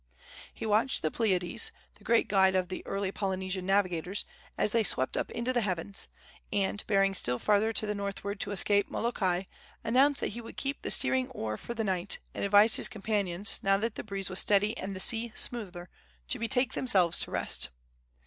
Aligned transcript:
He 0.51 0.65
watched 0.65 1.03
the 1.03 1.11
Pleiades 1.11 1.71
the 1.93 2.03
great 2.03 2.27
guide 2.27 2.55
of 2.55 2.69
the 2.69 2.83
early 2.87 3.11
Polynesian 3.11 3.67
navigators 3.67 4.25
as 4.57 4.71
they 4.71 4.83
swept 4.83 5.15
up 5.15 5.29
into 5.29 5.53
the 5.53 5.61
heavens, 5.61 6.07
and, 6.51 6.83
bearing 6.87 7.13
still 7.13 7.37
farther 7.37 7.71
to 7.73 7.85
the 7.85 7.93
northward 7.93 8.39
to 8.39 8.49
escape 8.49 8.89
Molokai, 8.89 9.43
announced 9.83 10.19
that 10.21 10.29
he 10.33 10.41
would 10.41 10.57
keep 10.57 10.81
the 10.81 10.89
steering 10.89 11.29
oar 11.29 11.55
for 11.55 11.75
the 11.75 11.83
night, 11.83 12.17
and 12.33 12.43
advised 12.43 12.77
his 12.77 12.89
companions, 12.89 13.59
now 13.61 13.77
that 13.77 13.93
the 13.93 14.03
breeze 14.03 14.27
was 14.27 14.39
steady 14.39 14.75
and 14.75 14.95
the 14.95 14.99
sea 14.99 15.33
smoother, 15.35 15.87
to 16.29 16.39
betake 16.39 16.73
themselves 16.73 17.19
to 17.19 17.29
rest. 17.29 17.69